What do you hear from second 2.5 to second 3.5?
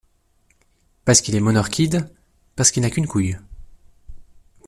parce qu’il n’a qu’une couille.